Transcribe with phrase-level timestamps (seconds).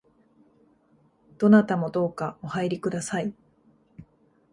[1.37, 3.35] どなたもどうかお入りください